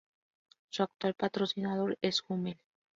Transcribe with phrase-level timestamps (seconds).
[0.71, 2.57] Su actual patrocinador es Hummel.